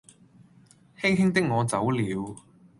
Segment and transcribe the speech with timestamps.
[0.99, 2.35] 輕輕的我走了